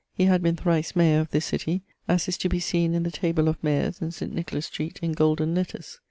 [0.15, 3.11] He had been thrice mayor of this city, as is to be seen in the
[3.11, 4.33] table of mayors in St.
[4.33, 5.99] Nicholas Street in golden letters.